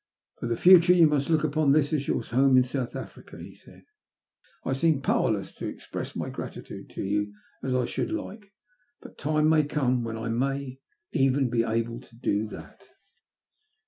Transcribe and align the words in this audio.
"For 0.39 0.47
the 0.47 0.57
future 0.57 0.93
you 0.93 1.05
must 1.05 1.29
look 1.29 1.43
upon 1.43 1.73
this 1.73 1.93
as 1.93 2.07
your 2.07 2.23
home 2.23 2.57
in 2.57 2.63
South 2.63 2.93
Africa/' 2.95 3.39
he 3.45 3.53
said. 3.53 3.83
*' 4.25 4.65
I 4.65 4.73
seem 4.73 4.99
powerless 5.03 5.51
to 5.53 5.67
express 5.67 6.15
my 6.15 6.27
gratitude 6.31 6.89
to 6.89 7.03
you 7.03 7.35
as 7.61 7.75
I 7.75 7.85
should 7.85 8.11
like. 8.11 8.51
But 8.99 9.11
a 9.11 9.15
time 9.17 9.47
may 9.47 9.63
come 9.63 10.03
when 10.03 10.17
I 10.17 10.29
may 10.29 10.79
even 11.11 11.51
be 11.51 11.61
able 11.61 11.99
to 11.99 12.15
do 12.15 12.47
that." 12.47 12.89